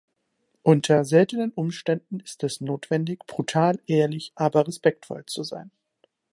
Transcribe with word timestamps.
Unter 0.63 1.05
seltenen 1.05 1.51
Umständen 1.51 2.21
ist 2.21 2.43
es 2.43 2.59
notwendig, 2.59 3.19
brutal 3.27 3.79
ehrlich, 3.85 4.31
aber 4.33 4.65
respektvoll 4.67 5.27
zu 5.27 5.43
sein. 5.43 5.69